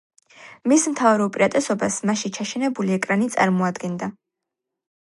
მის 0.71 0.85
მთავარ 0.93 1.23
უპირატესობას 1.25 1.99
მასში 2.11 2.33
ჩაშენებული 2.39 2.99
ეკრანი 2.99 3.31
წარმოადგენდა. 3.39 4.15